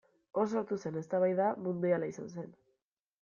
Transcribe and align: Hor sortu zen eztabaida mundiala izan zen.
Hor 0.43 0.47
sortu 0.53 0.77
zen 0.83 0.95
eztabaida 1.01 1.49
mundiala 1.67 2.09
izan 2.13 2.33
zen. 2.37 2.49